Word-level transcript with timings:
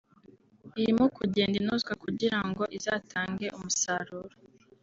irimo 0.79 1.03
kugenda 1.17 1.55
inozwa 1.61 1.93
kugira 2.03 2.39
ngo 2.47 2.63
izatange 2.77 3.47
umusaruro 3.57 4.35